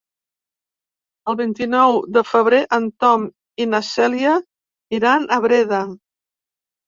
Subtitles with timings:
[1.33, 3.27] El vint-i-nou de febrer en Tom
[3.65, 4.33] i na Cèlia
[5.01, 5.83] iran a Breda.